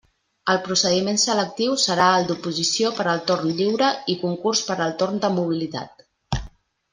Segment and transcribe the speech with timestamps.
[0.51, 5.21] El procediment selectiu serà el d'oposició per al torn lliure i concurs per al torn
[5.27, 6.05] de mobilitat.